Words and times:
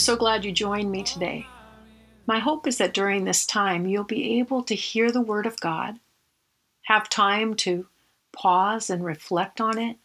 So 0.00 0.16
glad 0.16 0.46
you 0.46 0.50
joined 0.50 0.90
me 0.90 1.02
today. 1.02 1.44
My 2.26 2.38
hope 2.38 2.66
is 2.66 2.78
that 2.78 2.94
during 2.94 3.24
this 3.24 3.44
time 3.44 3.86
you'll 3.86 4.02
be 4.02 4.38
able 4.38 4.62
to 4.62 4.74
hear 4.74 5.12
the 5.12 5.20
Word 5.20 5.44
of 5.44 5.60
God, 5.60 6.00
have 6.84 7.10
time 7.10 7.52
to 7.56 7.86
pause 8.32 8.88
and 8.88 9.04
reflect 9.04 9.60
on 9.60 9.76
it, 9.76 9.98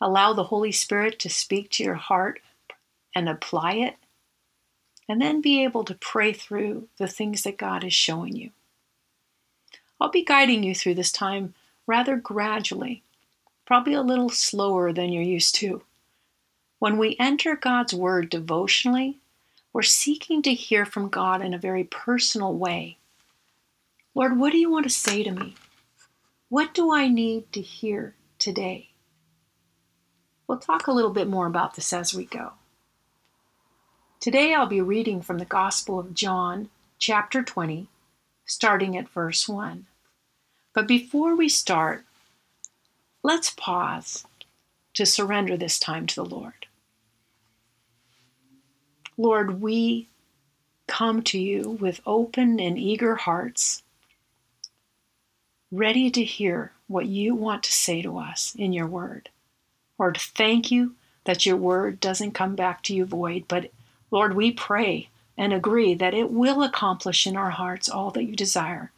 allow 0.00 0.32
the 0.32 0.44
Holy 0.44 0.70
Spirit 0.70 1.18
to 1.18 1.28
speak 1.28 1.72
to 1.72 1.82
your 1.82 1.96
heart 1.96 2.40
and 3.16 3.28
apply 3.28 3.72
it, 3.72 3.96
and 5.08 5.20
then 5.20 5.40
be 5.40 5.64
able 5.64 5.82
to 5.82 5.94
pray 5.96 6.32
through 6.32 6.86
the 6.98 7.08
things 7.08 7.42
that 7.42 7.58
God 7.58 7.82
is 7.82 7.92
showing 7.92 8.36
you. 8.36 8.50
I'll 10.00 10.08
be 10.08 10.24
guiding 10.24 10.62
you 10.62 10.72
through 10.72 10.94
this 10.94 11.10
time 11.10 11.54
rather 11.84 12.14
gradually, 12.14 13.02
probably 13.66 13.94
a 13.94 14.02
little 14.02 14.30
slower 14.30 14.92
than 14.92 15.10
you're 15.10 15.20
used 15.20 15.56
to. 15.56 15.82
When 16.80 16.96
we 16.96 17.14
enter 17.20 17.56
God's 17.56 17.92
Word 17.92 18.30
devotionally, 18.30 19.18
we're 19.70 19.82
seeking 19.82 20.40
to 20.40 20.54
hear 20.54 20.86
from 20.86 21.10
God 21.10 21.42
in 21.42 21.52
a 21.52 21.58
very 21.58 21.84
personal 21.84 22.54
way. 22.54 22.96
Lord, 24.14 24.38
what 24.38 24.50
do 24.50 24.56
you 24.56 24.70
want 24.70 24.84
to 24.84 24.90
say 24.90 25.22
to 25.22 25.30
me? 25.30 25.56
What 26.48 26.72
do 26.72 26.90
I 26.90 27.06
need 27.06 27.52
to 27.52 27.60
hear 27.60 28.14
today? 28.38 28.88
We'll 30.46 30.56
talk 30.56 30.86
a 30.86 30.92
little 30.92 31.10
bit 31.10 31.28
more 31.28 31.46
about 31.46 31.74
this 31.74 31.92
as 31.92 32.14
we 32.14 32.24
go. 32.24 32.52
Today 34.18 34.54
I'll 34.54 34.64
be 34.64 34.80
reading 34.80 35.20
from 35.20 35.36
the 35.36 35.44
Gospel 35.44 35.98
of 35.98 36.14
John, 36.14 36.70
chapter 36.98 37.42
20, 37.42 37.88
starting 38.46 38.96
at 38.96 39.10
verse 39.10 39.46
1. 39.46 39.84
But 40.72 40.88
before 40.88 41.36
we 41.36 41.50
start, 41.50 42.06
let's 43.22 43.50
pause 43.50 44.24
to 44.94 45.04
surrender 45.04 45.58
this 45.58 45.78
time 45.78 46.06
to 46.06 46.14
the 46.14 46.24
Lord. 46.24 46.66
Lord, 49.20 49.60
we 49.60 50.08
come 50.86 51.22
to 51.24 51.38
you 51.38 51.72
with 51.78 52.00
open 52.06 52.58
and 52.58 52.78
eager 52.78 53.16
hearts, 53.16 53.82
ready 55.70 56.10
to 56.10 56.24
hear 56.24 56.72
what 56.88 57.04
you 57.04 57.34
want 57.34 57.62
to 57.64 57.72
say 57.72 58.00
to 58.00 58.16
us 58.16 58.54
in 58.58 58.72
your 58.72 58.86
word. 58.86 59.28
Lord, 59.98 60.16
thank 60.16 60.70
you 60.70 60.94
that 61.24 61.44
your 61.44 61.58
word 61.58 62.00
doesn't 62.00 62.32
come 62.32 62.56
back 62.56 62.82
to 62.84 62.94
you 62.94 63.04
void, 63.04 63.44
but 63.46 63.70
Lord, 64.10 64.34
we 64.34 64.52
pray 64.52 65.10
and 65.36 65.52
agree 65.52 65.92
that 65.92 66.14
it 66.14 66.30
will 66.30 66.62
accomplish 66.62 67.26
in 67.26 67.36
our 67.36 67.50
hearts 67.50 67.90
all 67.90 68.10
that 68.12 68.24
you 68.24 68.34
desire. 68.34 68.90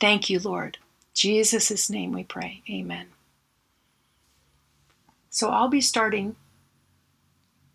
Thank 0.00 0.28
you, 0.28 0.38
Lord. 0.38 0.76
Jesus' 1.14 1.88
name 1.88 2.12
we 2.12 2.24
pray. 2.24 2.60
Amen. 2.68 3.06
So 5.30 5.48
I'll 5.48 5.68
be 5.68 5.80
starting 5.80 6.36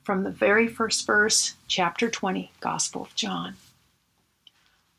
from 0.08 0.24
the 0.24 0.32
very 0.32 0.70
first 0.70 1.06
verse, 1.06 1.56
chapter 1.68 2.10
20, 2.10 2.54
Gospel 2.62 3.02
of 3.02 3.14
John. 3.14 3.58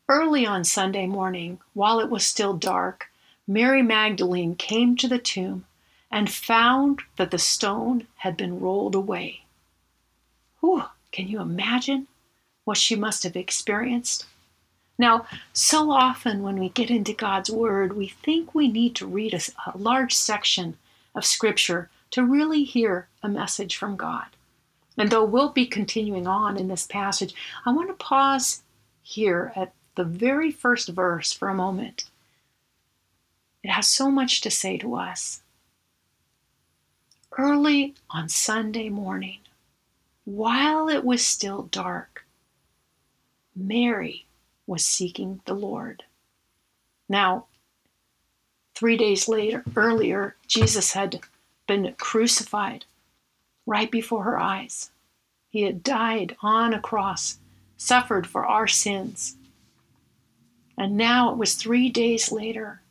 Early 0.07 0.45
on 0.45 0.63
Sunday 0.63 1.07
morning, 1.07 1.57
while 1.73 1.99
it 1.99 2.11
was 2.11 2.23
still 2.23 2.53
dark, 2.53 3.07
Mary 3.47 3.81
Magdalene 3.81 4.55
came 4.55 4.95
to 4.97 5.07
the 5.07 5.17
tomb 5.17 5.65
and 6.11 6.29
found 6.29 6.99
that 7.17 7.31
the 7.31 7.39
stone 7.39 8.05
had 8.17 8.37
been 8.37 8.59
rolled 8.59 8.93
away. 8.93 9.45
Whew, 10.59 10.83
can 11.11 11.27
you 11.27 11.41
imagine 11.41 12.05
what 12.63 12.77
she 12.77 12.95
must 12.95 13.23
have 13.23 13.35
experienced? 13.35 14.27
Now, 14.99 15.25
so 15.53 15.89
often 15.89 16.43
when 16.43 16.59
we 16.59 16.69
get 16.69 16.91
into 16.91 17.13
God's 17.13 17.49
Word, 17.49 17.97
we 17.97 18.09
think 18.09 18.53
we 18.53 18.67
need 18.67 18.95
to 18.97 19.07
read 19.07 19.33
a, 19.33 19.41
a 19.73 19.75
large 19.75 20.13
section 20.13 20.77
of 21.15 21.25
Scripture 21.25 21.89
to 22.11 22.23
really 22.23 22.63
hear 22.63 23.07
a 23.23 23.27
message 23.27 23.75
from 23.75 23.95
God. 23.95 24.27
And 24.99 25.09
though 25.09 25.23
we'll 25.23 25.49
be 25.49 25.65
continuing 25.65 26.27
on 26.27 26.57
in 26.57 26.67
this 26.67 26.85
passage, 26.85 27.33
I 27.65 27.71
want 27.71 27.87
to 27.87 27.93
pause 27.93 28.63
here 29.01 29.53
at 29.55 29.73
the 29.95 30.03
very 30.03 30.51
first 30.51 30.89
verse 30.89 31.31
for 31.31 31.47
a 31.47 31.53
moment. 31.53 32.03
It 33.63 33.69
has 33.69 33.87
so 33.87 34.11
much 34.11 34.41
to 34.41 34.51
say 34.51 34.77
to 34.79 34.95
us. 34.95 35.41
Early 37.37 37.95
on 38.09 38.27
Sunday 38.27 38.89
morning, 38.89 39.39
while 40.25 40.89
it 40.89 41.05
was 41.05 41.25
still 41.25 41.63
dark, 41.63 42.25
Mary 43.55 44.25
was 44.67 44.85
seeking 44.85 45.39
the 45.45 45.53
Lord. 45.53 46.03
Now, 47.07 47.45
three 48.75 48.97
days 48.97 49.29
later, 49.29 49.63
earlier, 49.77 50.35
Jesus 50.45 50.91
had 50.91 51.21
been 51.67 51.95
crucified 51.97 52.83
right 53.65 53.91
before 53.91 54.23
her 54.23 54.39
eyes. 54.39 54.91
He 55.49 55.63
had 55.63 55.83
died 55.83 56.35
on 56.41 56.73
a 56.73 56.79
cross, 56.79 57.39
suffered 57.77 58.27
for 58.27 58.45
our 58.45 58.67
sins. 58.67 59.35
And 60.77 60.95
now 60.95 61.31
it 61.31 61.37
was 61.37 61.55
three 61.55 61.89
days 61.89 62.31
later, 62.31 62.81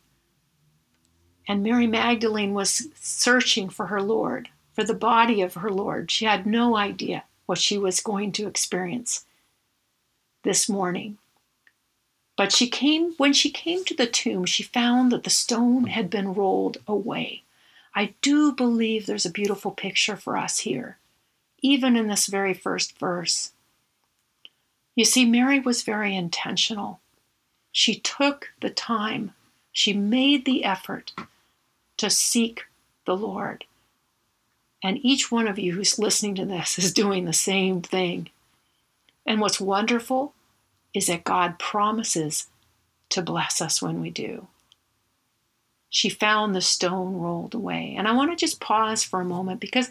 and 1.47 1.63
Mary 1.63 1.87
Magdalene 1.87 2.53
was 2.53 2.87
searching 2.95 3.69
for 3.69 3.87
her 3.87 4.01
Lord, 4.01 4.49
for 4.73 4.83
the 4.83 4.93
body 4.93 5.41
of 5.41 5.55
her 5.55 5.71
Lord. 5.71 6.11
She 6.11 6.25
had 6.25 6.45
no 6.45 6.77
idea 6.77 7.23
what 7.47 7.57
she 7.57 7.77
was 7.77 7.99
going 8.01 8.31
to 8.33 8.47
experience 8.47 9.25
this 10.43 10.69
morning. 10.69 11.17
But 12.37 12.53
she 12.53 12.69
came 12.69 13.13
when 13.17 13.33
she 13.33 13.49
came 13.49 13.83
to 13.85 13.95
the 13.95 14.05
tomb, 14.05 14.45
she 14.45 14.61
found 14.61 15.11
that 15.11 15.23
the 15.23 15.31
stone 15.31 15.87
had 15.87 16.11
been 16.11 16.35
rolled 16.35 16.77
away. 16.87 17.41
I 17.95 18.13
do 18.21 18.51
believe 18.51 19.05
there's 19.05 19.25
a 19.25 19.31
beautiful 19.31 19.71
picture 19.71 20.15
for 20.15 20.37
us 20.37 20.59
here, 20.59 20.97
even 21.61 21.95
in 21.95 22.07
this 22.07 22.27
very 22.27 22.53
first 22.53 22.97
verse. 22.99 23.51
You 24.95 25.05
see, 25.05 25.25
Mary 25.25 25.59
was 25.59 25.81
very 25.81 26.15
intentional. 26.15 26.99
She 27.71 27.95
took 27.95 28.49
the 28.61 28.69
time, 28.69 29.33
she 29.71 29.93
made 29.93 30.45
the 30.45 30.63
effort 30.63 31.13
to 31.97 32.09
seek 32.09 32.65
the 33.05 33.15
Lord. 33.15 33.65
And 34.83 34.99
each 35.03 35.31
one 35.31 35.47
of 35.47 35.59
you 35.59 35.73
who's 35.73 35.99
listening 35.99 36.35
to 36.35 36.45
this 36.45 36.79
is 36.79 36.93
doing 36.93 37.25
the 37.25 37.33
same 37.33 37.81
thing. 37.81 38.29
And 39.25 39.41
what's 39.41 39.59
wonderful 39.59 40.33
is 40.93 41.07
that 41.07 41.23
God 41.23 41.59
promises 41.59 42.47
to 43.09 43.21
bless 43.21 43.61
us 43.61 43.81
when 43.81 44.01
we 44.01 44.09
do 44.09 44.47
she 45.89 46.09
found 46.09 46.53
the 46.53 46.61
stone 46.61 47.15
rolled 47.15 47.53
away. 47.53 47.95
And 47.97 48.07
I 48.07 48.13
want 48.13 48.31
to 48.31 48.35
just 48.35 48.59
pause 48.59 49.03
for 49.03 49.21
a 49.21 49.25
moment 49.25 49.59
because 49.59 49.89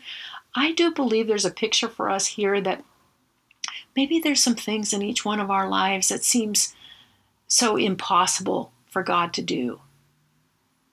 I 0.55 0.73
do 0.73 0.93
believe 0.93 1.27
there's 1.27 1.45
a 1.45 1.51
picture 1.51 1.89
for 1.89 2.09
us 2.09 2.27
here 2.27 2.61
that 2.61 2.85
maybe 3.97 4.21
there's 4.21 4.43
some 4.43 4.55
things 4.55 4.93
in 4.93 5.03
each 5.03 5.25
one 5.25 5.41
of 5.41 5.51
our 5.51 5.69
lives 5.69 6.09
that 6.09 6.25
seems 6.25 6.75
so 7.49 7.77
impossible 7.77 8.73
for 8.87 9.03
God 9.03 9.33
to 9.35 9.43
do. 9.43 9.81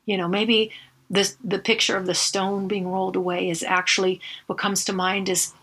You 0.06 0.18
know, 0.18 0.28
maybe 0.28 0.72
the 1.10 1.32
the 1.44 1.60
picture 1.60 1.98
of 1.98 2.06
the 2.06 2.16
stone 2.16 2.68
being 2.68 2.92
rolled 2.92 3.16
away 3.16 3.50
is 3.50 3.64
actually 3.64 4.20
what 4.48 4.58
comes 4.58 4.84
to 4.86 4.94
mind 4.94 5.30
is 5.30 5.54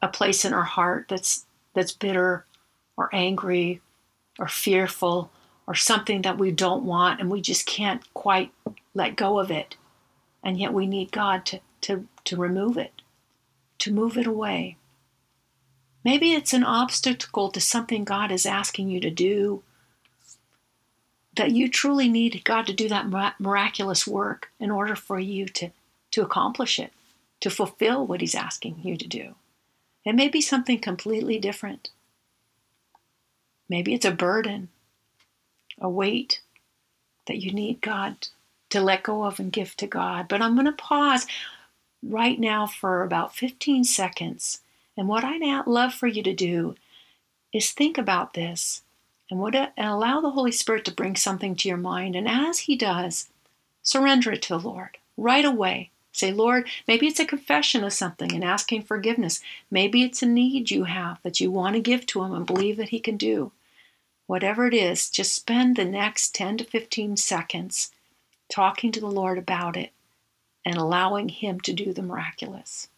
a 0.00 0.08
place 0.08 0.44
in 0.44 0.54
our 0.54 0.64
heart 0.64 1.06
that's 1.08 1.44
that's 1.74 1.92
bitter 1.92 2.46
or 2.96 3.10
angry 3.12 3.80
or 4.38 4.48
fearful 4.48 5.30
or 5.66 5.74
something 5.74 6.22
that 6.22 6.38
we 6.38 6.50
don't 6.50 6.84
want 6.84 7.20
and 7.20 7.30
we 7.30 7.40
just 7.40 7.66
can't 7.66 8.02
quite 8.26 8.50
let 8.92 9.14
go 9.14 9.38
of 9.38 9.52
it. 9.52 9.76
And 10.42 10.58
yet 10.58 10.72
we 10.72 10.88
need 10.88 11.12
God 11.12 11.46
to, 11.46 11.60
to, 11.82 12.08
to 12.24 12.36
remove 12.36 12.76
it, 12.76 13.02
to 13.78 13.92
move 13.92 14.18
it 14.18 14.26
away. 14.26 14.78
Maybe 16.04 16.32
it's 16.32 16.52
an 16.52 16.64
obstacle 16.64 17.52
to 17.52 17.60
something 17.60 18.02
God 18.02 18.32
is 18.32 18.44
asking 18.44 18.88
you 18.88 18.98
to 18.98 19.12
do, 19.12 19.62
that 21.36 21.52
you 21.52 21.70
truly 21.70 22.08
need 22.08 22.42
God 22.42 22.66
to 22.66 22.72
do 22.72 22.88
that 22.88 23.38
miraculous 23.38 24.08
work 24.08 24.50
in 24.58 24.72
order 24.72 24.96
for 24.96 25.20
you 25.20 25.46
to, 25.46 25.70
to 26.10 26.22
accomplish 26.22 26.80
it, 26.80 26.92
to 27.42 27.48
fulfill 27.48 28.08
what 28.08 28.20
He's 28.20 28.34
asking 28.34 28.80
you 28.82 28.96
to 28.96 29.06
do. 29.06 29.36
It 30.04 30.16
may 30.16 30.26
be 30.26 30.40
something 30.40 30.80
completely 30.80 31.38
different. 31.38 31.90
Maybe 33.68 33.94
it's 33.94 34.04
a 34.04 34.10
burden 34.10 34.70
a 35.78 35.88
weight 35.88 36.40
that 37.26 37.42
you 37.42 37.52
need 37.52 37.80
God 37.80 38.28
to 38.70 38.80
let 38.80 39.02
go 39.02 39.24
of 39.24 39.38
and 39.38 39.52
give 39.52 39.76
to 39.76 39.86
God. 39.86 40.26
But 40.28 40.42
I'm 40.42 40.54
going 40.54 40.66
to 40.66 40.72
pause 40.72 41.26
right 42.02 42.38
now 42.38 42.66
for 42.66 43.02
about 43.02 43.34
15 43.34 43.84
seconds. 43.84 44.60
And 44.96 45.08
what 45.08 45.24
I'd 45.24 45.66
love 45.66 45.94
for 45.94 46.06
you 46.06 46.22
to 46.22 46.32
do 46.32 46.74
is 47.52 47.72
think 47.72 47.98
about 47.98 48.34
this 48.34 48.82
and, 49.30 49.40
what, 49.40 49.54
and 49.54 49.70
allow 49.78 50.20
the 50.20 50.30
Holy 50.30 50.52
Spirit 50.52 50.84
to 50.86 50.92
bring 50.92 51.16
something 51.16 51.54
to 51.56 51.68
your 51.68 51.78
mind. 51.78 52.16
And 52.16 52.28
as 52.28 52.60
He 52.60 52.76
does, 52.76 53.28
surrender 53.82 54.32
it 54.32 54.42
to 54.42 54.58
the 54.58 54.68
Lord 54.68 54.98
right 55.16 55.44
away. 55.44 55.90
Say, 56.12 56.32
Lord, 56.32 56.66
maybe 56.88 57.06
it's 57.06 57.20
a 57.20 57.26
confession 57.26 57.84
of 57.84 57.92
something 57.92 58.32
and 58.32 58.42
asking 58.42 58.82
forgiveness. 58.82 59.40
Maybe 59.70 60.02
it's 60.02 60.22
a 60.22 60.26
need 60.26 60.70
you 60.70 60.84
have 60.84 61.18
that 61.22 61.40
you 61.40 61.50
want 61.50 61.74
to 61.74 61.80
give 61.80 62.06
to 62.06 62.22
Him 62.22 62.32
and 62.32 62.46
believe 62.46 62.78
that 62.78 62.88
He 62.88 63.00
can 63.00 63.18
do 63.18 63.52
whatever 64.26 64.66
it 64.66 64.74
is, 64.74 65.10
just 65.10 65.34
spend 65.34 65.76
the 65.76 65.84
next 65.84 66.34
10 66.34 66.58
to 66.58 66.64
15 66.64 67.16
seconds 67.16 67.90
talking 68.48 68.92
to 68.92 69.00
the 69.00 69.10
Lord 69.10 69.38
about 69.38 69.76
it 69.76 69.92
and 70.64 70.76
allowing 70.76 71.28
Him 71.28 71.60
to 71.60 71.72
do 71.72 71.92
the 71.92 72.02
miraculous. 72.02 72.88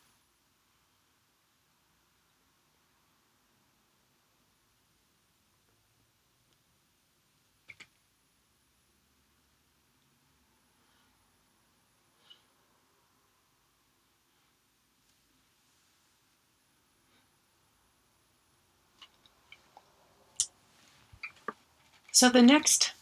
So 22.19 22.29
the 22.29 22.43
next 22.43 22.94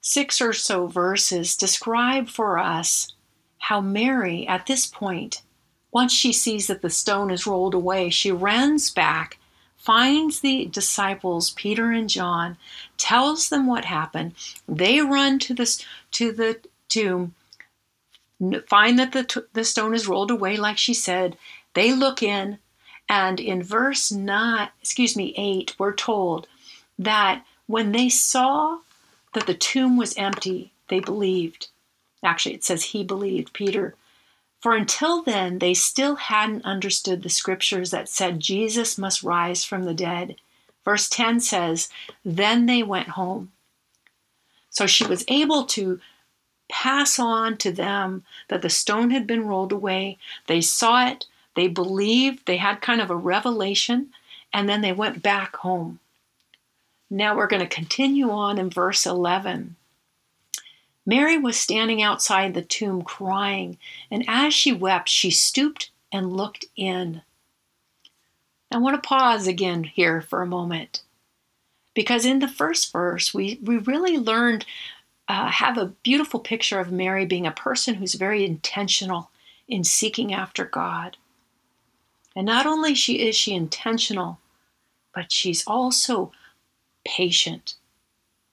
six 0.00 0.40
or 0.40 0.54
so 0.54 0.86
verses 0.86 1.58
describe 1.58 2.30
for 2.30 2.58
us 2.58 3.12
how 3.58 3.82
Mary, 3.82 4.48
at 4.48 4.64
this 4.64 4.86
point, 4.86 5.42
once 5.92 6.10
she 6.10 6.32
sees 6.32 6.66
that 6.68 6.80
the 6.80 6.88
stone 6.88 7.30
is 7.30 7.46
rolled 7.46 7.74
away, 7.74 8.08
she 8.08 8.32
runs 8.32 8.90
back, 8.90 9.36
finds 9.76 10.40
the 10.40 10.64
disciples, 10.64 11.50
Peter 11.50 11.90
and 11.90 12.08
John, 12.08 12.56
tells 12.96 13.50
them 13.50 13.66
what 13.66 13.84
happened. 13.84 14.32
They 14.66 15.02
run 15.02 15.38
to 15.40 15.52
the, 15.52 15.84
to 16.12 16.32
the 16.32 16.60
tomb, 16.88 17.34
find 18.66 18.98
that 18.98 19.12
the, 19.12 19.44
the 19.52 19.64
stone 19.64 19.92
is 19.92 20.08
rolled 20.08 20.30
away, 20.30 20.56
like 20.56 20.78
she 20.78 20.94
said. 20.94 21.36
They 21.74 21.92
look 21.92 22.22
in, 22.22 22.58
and 23.06 23.38
in 23.38 23.62
verse 23.62 24.10
9, 24.10 24.70
excuse 24.80 25.14
me, 25.14 25.34
8, 25.36 25.74
we're 25.78 25.92
told 25.92 26.48
that 26.98 27.44
when 27.66 27.92
they 27.92 28.08
saw 28.08 28.78
that 29.32 29.46
the 29.46 29.54
tomb 29.54 29.96
was 29.96 30.16
empty, 30.16 30.72
they 30.88 31.00
believed. 31.00 31.68
Actually, 32.22 32.54
it 32.54 32.64
says 32.64 32.84
he 32.84 33.04
believed, 33.04 33.52
Peter. 33.52 33.94
For 34.60 34.74
until 34.74 35.22
then, 35.22 35.58
they 35.58 35.74
still 35.74 36.16
hadn't 36.16 36.64
understood 36.64 37.22
the 37.22 37.28
scriptures 37.28 37.90
that 37.90 38.08
said 38.08 38.40
Jesus 38.40 38.96
must 38.96 39.22
rise 39.22 39.64
from 39.64 39.84
the 39.84 39.94
dead. 39.94 40.36
Verse 40.84 41.08
10 41.08 41.40
says, 41.40 41.88
Then 42.24 42.66
they 42.66 42.82
went 42.82 43.10
home. 43.10 43.52
So 44.70 44.86
she 44.86 45.06
was 45.06 45.24
able 45.28 45.64
to 45.66 46.00
pass 46.70 47.18
on 47.18 47.56
to 47.58 47.70
them 47.70 48.24
that 48.48 48.62
the 48.62 48.70
stone 48.70 49.10
had 49.10 49.26
been 49.26 49.46
rolled 49.46 49.72
away. 49.72 50.18
They 50.46 50.60
saw 50.60 51.06
it, 51.08 51.26
they 51.54 51.68
believed, 51.68 52.46
they 52.46 52.56
had 52.56 52.80
kind 52.80 53.00
of 53.00 53.10
a 53.10 53.16
revelation, 53.16 54.10
and 54.52 54.68
then 54.68 54.80
they 54.80 54.92
went 54.92 55.22
back 55.22 55.56
home. 55.56 56.00
Now 57.10 57.36
we're 57.36 57.46
going 57.46 57.62
to 57.62 57.68
continue 57.68 58.30
on 58.30 58.58
in 58.58 58.70
verse 58.70 59.06
11. 59.06 59.76
Mary 61.06 61.36
was 61.36 61.56
standing 61.56 62.02
outside 62.02 62.54
the 62.54 62.62
tomb 62.62 63.02
crying, 63.02 63.78
and 64.10 64.24
as 64.26 64.54
she 64.54 64.72
wept, 64.72 65.08
she 65.08 65.30
stooped 65.30 65.90
and 66.10 66.36
looked 66.36 66.64
in. 66.76 67.22
I 68.70 68.78
want 68.78 69.00
to 69.00 69.06
pause 69.06 69.46
again 69.46 69.84
here 69.84 70.22
for 70.22 70.42
a 70.42 70.46
moment 70.46 71.02
because 71.94 72.24
in 72.24 72.40
the 72.40 72.48
first 72.48 72.92
verse, 72.92 73.32
we, 73.32 73.60
we 73.62 73.76
really 73.76 74.18
learned, 74.18 74.66
uh, 75.28 75.48
have 75.50 75.78
a 75.78 75.92
beautiful 76.02 76.40
picture 76.40 76.80
of 76.80 76.90
Mary 76.92 77.24
being 77.24 77.46
a 77.46 77.52
person 77.52 77.94
who's 77.94 78.14
very 78.14 78.44
intentional 78.44 79.30
in 79.68 79.84
seeking 79.84 80.34
after 80.34 80.64
God. 80.64 81.16
And 82.36 82.46
not 82.46 82.66
only 82.66 82.94
she 82.94 83.26
is 83.26 83.36
she 83.36 83.54
intentional, 83.54 84.38
but 85.14 85.30
she's 85.30 85.64
also 85.66 86.32
patient 87.04 87.74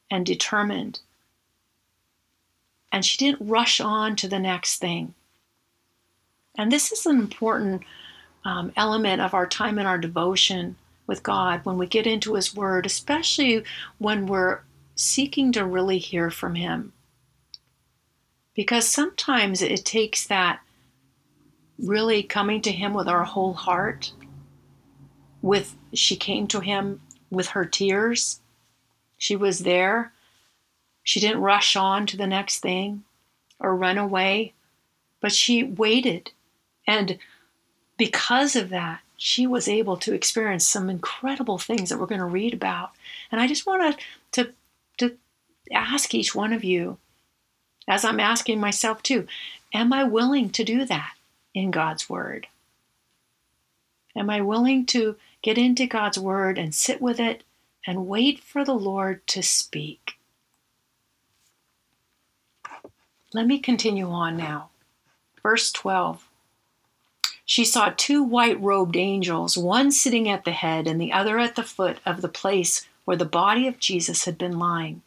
and 0.10 0.26
determined 0.26 1.00
and 2.92 3.06
she 3.06 3.18
didn't 3.18 3.48
rush 3.48 3.80
on 3.80 4.16
to 4.18 4.28
the 4.28 4.40
next 4.40 4.80
thing. 4.80 5.14
And 6.58 6.72
this 6.72 6.92
is 6.92 7.06
an 7.06 7.18
important 7.18 7.84
um, 8.44 8.74
element 8.76 9.22
of 9.22 9.34
our 9.34 9.48
time 9.48 9.80
in 9.80 9.86
our 9.86 9.98
devotion 9.98 10.76
with 11.08 11.24
God 11.24 11.62
when 11.64 11.78
we 11.78 11.88
get 11.88 12.06
into 12.06 12.34
His 12.34 12.54
Word, 12.56 12.86
especially 12.86 13.64
when 13.98 14.28
we're 14.28 14.62
seeking 14.96 15.52
to 15.54 15.66
really 15.66 15.98
hear 15.98 16.30
from 16.30 16.56
Him. 16.56 16.92
Because 18.54 18.88
sometimes 18.88 19.62
it 19.62 19.86
takes 19.86 20.28
that 20.28 20.60
really 21.80 22.22
coming 22.22 22.62
to 22.64 22.72
Him 22.72 22.94
with 22.94 23.08
our 23.08 23.24
whole 23.24 23.54
heart. 23.54 24.12
With 25.42 25.76
she 25.94 26.18
came 26.18 26.48
to 26.48 26.60
Him 26.60 27.02
with 27.30 27.48
her 27.48 27.64
tears. 27.64 28.41
She 29.22 29.36
was 29.36 29.60
there 29.60 30.12
she 31.04 31.20
didn't 31.20 31.42
rush 31.42 31.76
on 31.76 32.06
to 32.08 32.18
the 32.18 32.28
next 32.28 32.60
thing 32.60 33.04
or 33.60 33.76
run 33.76 33.98
away, 33.98 34.54
but 35.20 35.32
she 35.32 35.64
waited. 35.64 36.32
And 36.88 37.18
because 37.98 38.56
of 38.56 38.70
that, 38.70 39.02
she 39.18 39.46
was 39.46 39.68
able 39.68 39.98
to 39.98 40.14
experience 40.14 40.68
some 40.68 40.90
incredible 40.90 41.58
things 41.58 41.90
that 41.90 42.00
we're 42.00 42.08
going 42.08 42.20
to 42.20 42.26
read 42.26 42.54
about. 42.54 42.92
And 43.32 43.40
I 43.40 43.48
just 43.48 43.68
want 43.68 43.98
to, 44.32 44.44
to, 44.44 44.54
to 44.98 45.18
ask 45.72 46.14
each 46.14 46.34
one 46.34 46.54
of 46.54 46.64
you, 46.64 46.98
as 47.88 48.06
I'm 48.06 48.20
asking 48.20 48.60
myself 48.60 49.04
too, 49.04 49.28
am 49.74 49.94
I 49.94 50.04
willing 50.04 50.50
to 50.52 50.64
do 50.64 50.86
that 50.86 51.14
in 51.54 51.72
God's 51.72 52.10
Word? 52.10 52.48
Am 54.16 54.30
I 54.30 54.42
willing 54.42 54.86
to 54.88 55.16
get 55.42 55.58
into 55.58 55.88
God's 55.88 56.18
Word 56.18 56.58
and 56.58 56.74
sit 56.74 57.02
with 57.02 57.20
it 57.20 57.44
and 57.86 58.08
wait 58.08 58.44
for 58.44 58.64
the 58.64 58.74
Lord 58.74 59.26
to 59.28 59.42
speak? 59.42 60.14
Let 63.34 63.48
me 63.48 63.60
continue 63.60 64.10
on 64.10 64.36
now. 64.36 64.70
Verse 65.42 65.72
12. 65.72 66.28
She 67.46 67.66
saw 67.66 67.94
two 67.96 68.24
white 68.24 68.62
robed 68.62 68.96
angels, 68.96 69.58
one 69.58 69.92
sitting 69.92 70.30
at 70.30 70.46
the 70.46 70.52
head 70.52 70.88
and 70.88 71.02
the 71.02 71.12
other 71.12 71.40
at 71.40 71.56
the 71.56 71.64
foot 71.64 72.00
of 72.06 72.22
the 72.22 72.30
place 72.30 72.88
where 73.06 73.18
the 73.18 73.26
body 73.26 73.68
of 73.68 73.80
Jesus 73.80 74.26
had 74.26 74.38
been 74.38 74.60
lying. 74.60 75.02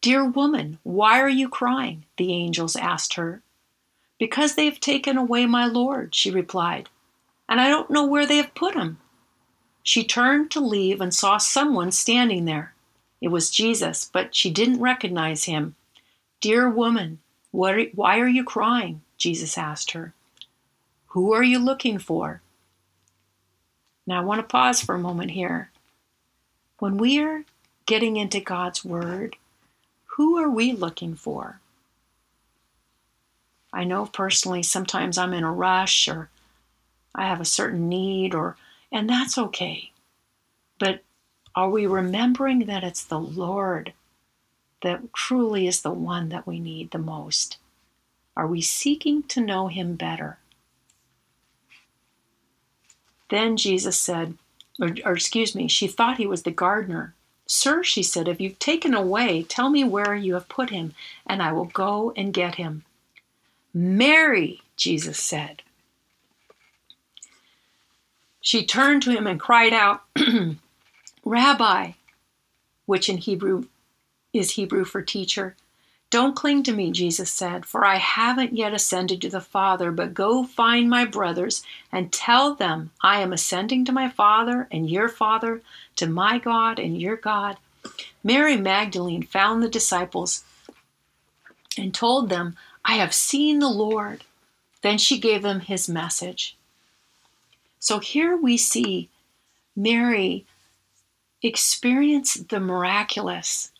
Dear 0.00 0.24
woman, 0.24 0.78
why 0.84 1.20
are 1.20 1.28
you 1.28 1.48
crying? 1.48 2.04
The 2.16 2.32
angels 2.32 2.76
asked 2.76 3.14
her. 3.14 3.42
Because 4.18 4.54
they 4.54 4.64
have 4.66 4.80
taken 4.80 5.16
away 5.16 5.46
my 5.46 5.66
Lord, 5.66 6.14
she 6.14 6.30
replied, 6.30 6.88
and 7.48 7.60
I 7.60 7.68
don't 7.68 7.90
know 7.90 8.04
where 8.04 8.26
they 8.26 8.36
have 8.36 8.54
put 8.54 8.74
him. 8.74 8.98
She 9.88 10.04
turned 10.04 10.50
to 10.50 10.60
leave 10.60 11.00
and 11.00 11.14
saw 11.14 11.38
someone 11.38 11.92
standing 11.92 12.44
there. 12.44 12.74
It 13.22 13.28
was 13.28 13.48
Jesus, 13.48 14.10
but 14.12 14.34
she 14.34 14.50
didn't 14.50 14.82
recognize 14.82 15.44
him. 15.44 15.76
Dear 16.42 16.68
woman, 16.68 17.20
what, 17.52 17.94
why 17.94 18.18
are 18.18 18.28
you 18.28 18.44
crying? 18.44 19.00
Jesus 19.16 19.56
asked 19.56 19.92
her. 19.92 20.12
Who 21.06 21.32
are 21.32 21.42
you 21.42 21.58
looking 21.58 21.98
for? 21.98 22.42
Now, 24.06 24.20
I 24.20 24.24
want 24.26 24.40
to 24.40 24.46
pause 24.46 24.82
for 24.82 24.94
a 24.94 24.98
moment 24.98 25.30
here. 25.30 25.70
When 26.80 26.98
we 26.98 27.18
are 27.20 27.44
getting 27.86 28.18
into 28.18 28.40
God's 28.40 28.84
Word, 28.84 29.36
who 30.16 30.36
are 30.36 30.50
we 30.50 30.72
looking 30.72 31.14
for? 31.14 31.60
I 33.72 33.84
know 33.84 34.04
personally 34.04 34.62
sometimes 34.62 35.16
I'm 35.16 35.32
in 35.32 35.44
a 35.44 35.50
rush 35.50 36.08
or 36.08 36.28
I 37.14 37.26
have 37.26 37.40
a 37.40 37.46
certain 37.46 37.88
need 37.88 38.34
or 38.34 38.58
and 38.92 39.08
that's 39.08 39.38
okay. 39.38 39.92
But 40.78 41.02
are 41.54 41.70
we 41.70 41.86
remembering 41.86 42.66
that 42.66 42.84
it's 42.84 43.04
the 43.04 43.20
Lord 43.20 43.92
that 44.82 45.12
truly 45.12 45.66
is 45.66 45.82
the 45.82 45.90
one 45.90 46.28
that 46.28 46.46
we 46.46 46.60
need 46.60 46.90
the 46.90 46.98
most? 46.98 47.58
Are 48.36 48.46
we 48.46 48.60
seeking 48.60 49.24
to 49.24 49.40
know 49.40 49.66
him 49.66 49.96
better? 49.96 50.38
Then 53.28 53.56
Jesus 53.56 53.98
said, 54.00 54.38
or, 54.80 54.94
or, 55.04 55.12
excuse 55.14 55.54
me, 55.54 55.68
she 55.68 55.88
thought 55.88 56.18
he 56.18 56.26
was 56.26 56.44
the 56.44 56.50
gardener. 56.50 57.14
Sir, 57.46 57.82
she 57.82 58.02
said, 58.02 58.28
if 58.28 58.40
you've 58.40 58.58
taken 58.58 58.94
away, 58.94 59.42
tell 59.42 59.70
me 59.70 59.82
where 59.82 60.14
you 60.14 60.34
have 60.34 60.48
put 60.48 60.70
him, 60.70 60.94
and 61.26 61.42
I 61.42 61.52
will 61.52 61.64
go 61.64 62.12
and 62.16 62.32
get 62.32 62.54
him. 62.54 62.84
Mary, 63.74 64.62
Jesus 64.76 65.18
said. 65.18 65.62
She 68.40 68.64
turned 68.64 69.02
to 69.02 69.10
him 69.10 69.26
and 69.26 69.40
cried 69.40 69.72
out, 69.72 70.02
Rabbi, 71.24 71.92
which 72.86 73.08
in 73.08 73.18
Hebrew 73.18 73.66
is 74.32 74.52
Hebrew 74.52 74.84
for 74.84 75.02
teacher. 75.02 75.56
Don't 76.10 76.36
cling 76.36 76.62
to 76.62 76.72
me, 76.72 76.90
Jesus 76.90 77.30
said, 77.30 77.66
for 77.66 77.84
I 77.84 77.96
haven't 77.96 78.56
yet 78.56 78.72
ascended 78.72 79.20
to 79.22 79.28
the 79.28 79.42
Father, 79.42 79.92
but 79.92 80.14
go 80.14 80.42
find 80.44 80.88
my 80.88 81.04
brothers 81.04 81.62
and 81.92 82.10
tell 82.10 82.54
them 82.54 82.92
I 83.02 83.20
am 83.20 83.32
ascending 83.32 83.84
to 83.84 83.92
my 83.92 84.08
Father 84.08 84.68
and 84.70 84.88
your 84.88 85.08
Father, 85.08 85.60
to 85.96 86.06
my 86.06 86.38
God 86.38 86.78
and 86.78 86.98
your 86.98 87.16
God. 87.16 87.58
Mary 88.24 88.56
Magdalene 88.56 89.22
found 89.22 89.62
the 89.62 89.68
disciples 89.68 90.44
and 91.76 91.92
told 91.92 92.30
them, 92.30 92.56
I 92.84 92.94
have 92.94 93.14
seen 93.14 93.58
the 93.58 93.68
Lord. 93.68 94.24
Then 94.82 94.96
she 94.96 95.18
gave 95.18 95.42
them 95.42 95.60
his 95.60 95.88
message. 95.88 96.56
So 97.78 97.98
here 97.98 98.36
we 98.36 98.56
see 98.56 99.08
Mary 99.76 100.44
experience 101.42 102.34
the 102.34 102.60
miraculous 102.60 103.70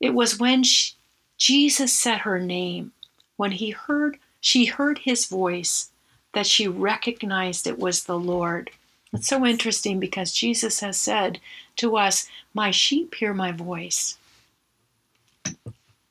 it 0.00 0.14
was 0.14 0.38
when 0.38 0.62
she, 0.62 0.94
Jesus 1.36 1.92
said 1.92 2.20
her 2.20 2.38
name, 2.38 2.92
when 3.36 3.52
he 3.52 3.70
heard 3.70 4.18
she 4.40 4.64
heard 4.64 5.00
his 5.00 5.26
voice, 5.26 5.90
that 6.32 6.46
she 6.46 6.66
recognized 6.66 7.66
it 7.66 7.78
was 7.78 8.04
the 8.04 8.18
Lord. 8.18 8.70
It's 9.12 9.28
so 9.28 9.44
interesting 9.44 10.00
because 10.00 10.32
Jesus 10.32 10.80
has 10.80 10.98
said 10.98 11.40
to 11.76 11.98
us, 11.98 12.26
My 12.54 12.70
sheep 12.70 13.14
hear 13.14 13.34
my 13.34 13.52
voice. 13.52 14.16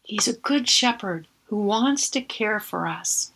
He's 0.04 0.28
a 0.28 0.34
good 0.34 0.70
shepherd 0.70 1.28
who 1.46 1.58
wants 1.58 2.10
to 2.12 2.22
care 2.22 2.60
for 2.60 2.86
us, 2.86 3.32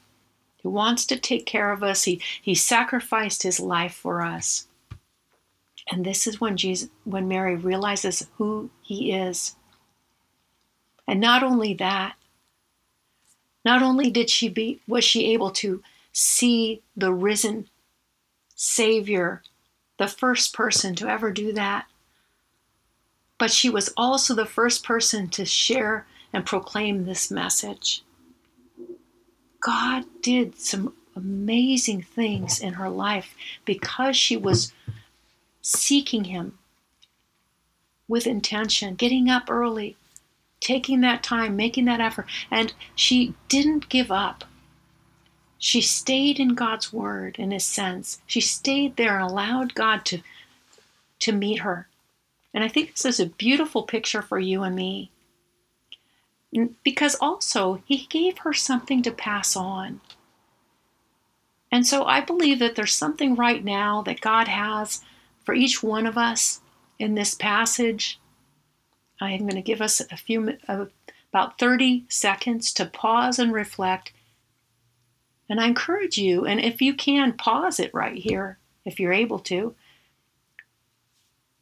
who 0.63 0.69
wants 0.69 1.05
to 1.05 1.19
take 1.19 1.45
care 1.45 1.71
of 1.71 1.83
us. 1.83 2.03
He, 2.03 2.21
he 2.41 2.55
sacrificed 2.55 3.43
his 3.43 3.59
life 3.59 3.93
for 3.93 4.21
us. 4.21 4.67
And 5.91 6.05
this 6.05 6.25
is 6.25 6.39
when 6.39 6.55
Jesus 6.55 6.89
when 7.03 7.27
Mary 7.27 7.55
realizes 7.55 8.27
who 8.37 8.69
he 8.81 9.11
is. 9.11 9.55
And 11.07 11.19
not 11.19 11.43
only 11.43 11.73
that, 11.73 12.15
not 13.65 13.81
only 13.81 14.09
did 14.09 14.29
she 14.29 14.47
be 14.47 14.79
was 14.87 15.03
she 15.03 15.33
able 15.33 15.51
to 15.51 15.83
see 16.13 16.81
the 16.95 17.11
risen 17.13 17.67
savior, 18.55 19.41
the 19.97 20.07
first 20.07 20.53
person 20.53 20.95
to 20.95 21.09
ever 21.09 21.31
do 21.31 21.51
that, 21.51 21.85
but 23.37 23.51
she 23.51 23.69
was 23.69 23.93
also 23.97 24.33
the 24.33 24.45
first 24.45 24.85
person 24.85 25.27
to 25.29 25.43
share 25.43 26.07
and 26.31 26.45
proclaim 26.45 27.05
this 27.05 27.29
message. 27.29 28.03
God 29.63 30.03
did 30.21 30.59
some 30.59 30.93
amazing 31.15 32.01
things 32.01 32.59
in 32.59 32.73
her 32.73 32.89
life 32.89 33.33
because 33.63 34.17
she 34.17 34.35
was 34.35 34.73
seeking 35.61 36.25
Him 36.25 36.59
with 38.07 38.27
intention, 38.27 38.95
getting 38.95 39.29
up 39.29 39.49
early, 39.49 39.95
taking 40.59 40.99
that 41.01 41.23
time, 41.23 41.55
making 41.55 41.85
that 41.85 42.01
effort. 42.01 42.27
And 42.51 42.73
she 42.93 43.35
didn't 43.47 43.87
give 43.87 44.11
up. 44.11 44.43
She 45.57 45.79
stayed 45.79 46.41
in 46.41 46.55
God's 46.55 46.91
word, 46.91 47.37
in 47.39 47.53
a 47.53 47.59
sense. 47.59 48.19
She 48.27 48.41
stayed 48.41 48.97
there 48.97 49.17
and 49.17 49.23
allowed 49.23 49.75
God 49.75 50.03
to, 50.05 50.19
to 51.19 51.31
meet 51.31 51.59
her. 51.59 51.87
And 52.53 52.65
I 52.65 52.67
think 52.67 52.91
this 52.91 53.05
is 53.05 53.19
a 53.21 53.27
beautiful 53.27 53.83
picture 53.83 54.21
for 54.21 54.39
you 54.39 54.63
and 54.63 54.75
me. 54.75 55.09
Because 56.83 57.15
also, 57.15 57.81
He 57.85 58.05
gave 58.09 58.39
her 58.39 58.53
something 58.53 59.01
to 59.03 59.11
pass 59.11 59.55
on. 59.55 60.01
And 61.71 61.87
so 61.87 62.05
I 62.05 62.21
believe 62.21 62.59
that 62.59 62.75
there's 62.75 62.93
something 62.93 63.35
right 63.35 63.63
now 63.63 64.03
that 64.03 64.21
God 64.21 64.47
has 64.47 65.01
for 65.43 65.55
each 65.55 65.81
one 65.81 66.05
of 66.05 66.17
us 66.17 66.61
in 66.99 67.15
this 67.15 67.33
passage. 67.33 68.19
I 69.19 69.31
am 69.31 69.39
going 69.39 69.55
to 69.55 69.61
give 69.61 69.81
us 69.81 69.99
a 69.99 70.15
few, 70.15 70.57
uh, 70.67 70.85
about 71.31 71.57
30 71.57 72.05
seconds 72.09 72.71
to 72.73 72.85
pause 72.85 73.39
and 73.39 73.51
reflect. 73.51 74.13
And 75.49 75.59
I 75.59 75.65
encourage 75.65 76.17
you, 76.17 76.45
and 76.45 76.59
if 76.59 76.79
you 76.79 76.93
can, 76.93 77.33
pause 77.33 77.79
it 77.79 77.93
right 77.93 78.17
here 78.17 78.59
if 78.85 78.99
you're 78.99 79.11
able 79.11 79.39
to, 79.39 79.75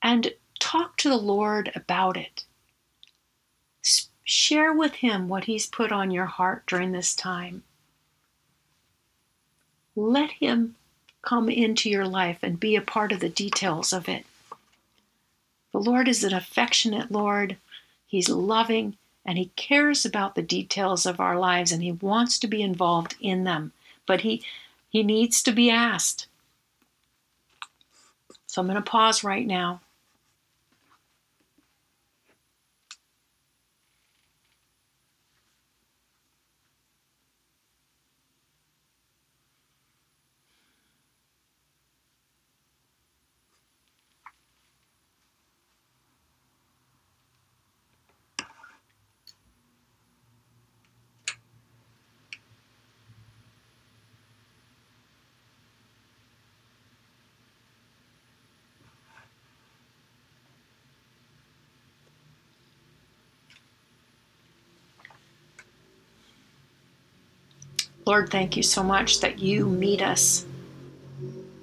and 0.02 0.34
talk 0.60 0.98
to 0.98 1.10
the 1.10 1.18
Lord 1.18 1.72
about 1.74 2.18
it. 2.18 2.46
Share 4.34 4.72
with 4.72 4.96
Him 4.96 5.28
what 5.28 5.44
He's 5.44 5.66
put 5.66 5.92
on 5.92 6.10
your 6.10 6.26
heart 6.26 6.66
during 6.66 6.94
this 6.94 7.14
time. 7.14 7.64
Let 9.94 10.32
Him 10.32 10.78
come 11.22 11.50
into 11.50 11.90
your 11.90 12.08
life 12.08 12.40
and 12.42 12.58
be 12.58 12.78
a 12.78 12.82
part 12.82 13.12
of 13.12 13.20
the 13.20 13.28
details 13.28 13.92
of 13.92 14.08
it. 14.08 14.26
The 15.74 15.82
Lord 15.82 16.08
is 16.08 16.24
an 16.24 16.34
affectionate 16.34 17.12
Lord. 17.12 17.58
He's 18.08 18.30
loving 18.30 18.96
and 19.26 19.38
He 19.38 19.52
cares 19.58 20.06
about 20.06 20.36
the 20.36 20.42
details 20.42 21.06
of 21.06 21.20
our 21.20 21.38
lives 21.38 21.74
and 21.74 21.84
He 21.84 21.92
wants 21.92 22.40
to 22.40 22.48
be 22.48 22.62
involved 22.62 23.16
in 23.20 23.44
them. 23.44 23.74
But 24.06 24.22
He, 24.22 24.46
he 24.90 25.04
needs 25.04 25.44
to 25.44 25.52
be 25.52 25.70
asked. 25.70 26.28
So 28.48 28.62
I'm 28.62 28.68
going 28.68 28.82
to 28.82 28.82
pause 28.82 29.26
right 29.26 29.46
now. 29.46 29.82
Lord, 68.06 68.30
thank 68.30 68.58
you 68.58 68.64
so 68.64 68.82
much 68.84 69.20
that 69.20 69.40
you 69.40 69.68
meet 69.68 70.02
us 70.02 70.46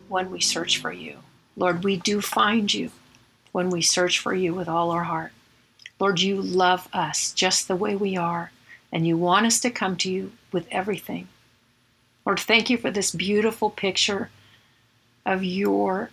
when 0.08 0.30
we 0.30 0.40
search 0.40 0.78
for 0.78 0.92
you. 0.92 1.18
Lord, 1.56 1.82
we 1.82 1.96
do 1.96 2.20
find 2.20 2.72
you 2.72 2.92
when 3.50 3.70
we 3.70 3.82
search 3.82 4.18
for 4.18 4.32
you 4.32 4.54
with 4.54 4.68
all 4.68 4.90
our 4.90 5.04
heart. 5.04 5.32
Lord, 5.98 6.20
you 6.20 6.40
love 6.40 6.88
us 6.92 7.32
just 7.32 7.66
the 7.66 7.74
way 7.74 7.96
we 7.96 8.16
are, 8.16 8.52
and 8.92 9.06
you 9.06 9.16
want 9.16 9.46
us 9.46 9.58
to 9.60 9.70
come 9.70 9.96
to 9.96 10.10
you 10.10 10.32
with 10.52 10.68
everything. 10.70 11.26
Lord, 12.24 12.38
thank 12.38 12.70
you 12.70 12.78
for 12.78 12.90
this 12.90 13.10
beautiful 13.10 13.70
picture 13.70 14.30
of 15.26 15.42
your 15.42 16.10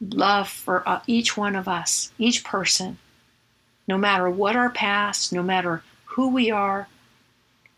love 0.00 0.48
for 0.48 0.86
uh, 0.88 1.00
each 1.06 1.36
one 1.36 1.54
of 1.54 1.68
us, 1.68 2.10
each 2.18 2.42
person, 2.42 2.98
no 3.86 3.96
matter 3.96 4.28
what 4.28 4.56
our 4.56 4.70
past, 4.70 5.32
no 5.32 5.42
matter 5.42 5.82
who 6.06 6.28
we 6.28 6.50
are, 6.50 6.88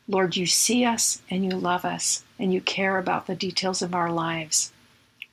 Lord, 0.08 0.36
you 0.36 0.46
see 0.46 0.84
us 0.84 1.20
and 1.30 1.44
you 1.44 1.50
love 1.50 1.84
us 1.84 2.25
and 2.38 2.52
you 2.52 2.60
care 2.60 2.98
about 2.98 3.26
the 3.26 3.34
details 3.34 3.82
of 3.82 3.94
our 3.94 4.12
lives. 4.12 4.72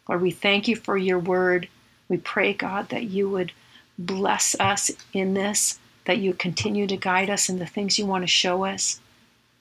Lord, 0.08 0.22
we 0.22 0.32
thank 0.32 0.68
you 0.68 0.76
for 0.76 0.98
your 0.98 1.20
word. 1.20 1.68
We 2.10 2.18
pray, 2.18 2.54
God, 2.54 2.90
that 2.90 3.04
you 3.04 3.30
would 3.30 3.52
bless 3.98 4.56
us 4.60 4.92
in 5.14 5.34
this, 5.34 5.80
that 6.06 6.18
you 6.18 6.34
continue 6.34 6.88
to 6.88 6.98
guide 6.98 7.30
us 7.30 7.50
in 7.50 7.60
the 7.60 7.66
things 7.66 8.00
you 8.00 8.06
want 8.06 8.24
to 8.24 8.28
show 8.28 8.66
us. 8.66 9.00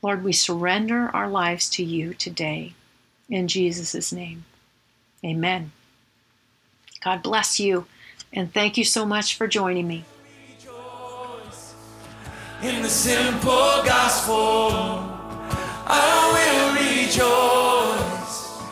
Lord, 0.01 0.25
we 0.25 0.33
surrender 0.33 1.11
our 1.15 1.29
lives 1.29 1.69
to 1.71 1.85
you 1.85 2.15
today. 2.15 2.75
In 3.29 3.49
Jesus' 3.49 4.13
name, 4.13 4.45
amen. 5.25 5.73
God 7.05 7.23
bless 7.23 7.61
you, 7.61 7.87
and 8.33 8.53
thank 8.53 8.77
you 8.77 8.85
so 8.85 9.05
much 9.05 9.37
for 9.37 9.47
joining 9.47 9.87
me 9.87 10.05
in 12.63 12.81
the 12.81 12.89
simple 12.89 13.83
gospel. 13.85 14.71
I 15.85 16.31
will 16.35 16.75
rejoice 16.79 18.63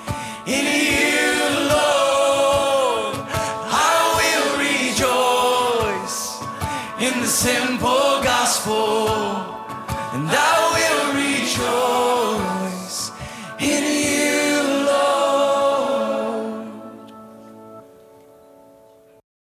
in 0.46 0.64
you, 0.64 1.34
Lord. 1.74 3.16
I 3.66 3.94
will 4.18 4.48
rejoice 4.62 6.40
in 7.00 7.20
the 7.20 7.26
simple 7.26 8.22
gospel, 8.22 9.08